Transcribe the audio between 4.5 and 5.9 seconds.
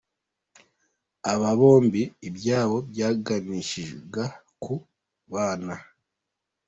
ku kubana.